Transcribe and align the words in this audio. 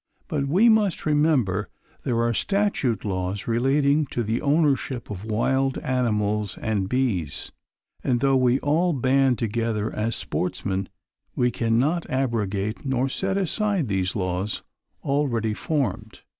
But 0.27 0.47
we 0.47 0.67
must 0.67 1.05
remember 1.05 1.69
there 2.01 2.21
are 2.23 2.33
statute 2.33 3.05
laws 3.05 3.45
relating 3.45 4.07
to 4.07 4.23
the 4.23 4.41
ownership 4.41 5.11
of 5.11 5.23
wild 5.25 5.77
animals 5.77 6.57
and 6.57 6.89
bees, 6.89 7.51
and 8.03 8.19
though 8.19 8.35
we 8.35 8.57
all 8.61 8.93
band 8.93 9.37
together 9.37 9.93
as 9.93 10.15
sportsmen, 10.15 10.89
we 11.35 11.51
cannot 11.51 12.09
abrogate 12.09 12.83
nor 12.83 13.09
set 13.09 13.37
aside 13.37 13.89
these 13.89 14.15
laws 14.15 14.63
already 15.03 15.53
formed. 15.53 16.21